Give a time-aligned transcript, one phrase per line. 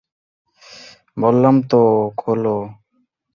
[1.17, 1.81] বললাম তো
[2.17, 2.57] খোলো।